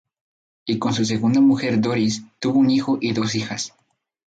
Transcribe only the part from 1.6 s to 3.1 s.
Doris, tuvo un hijo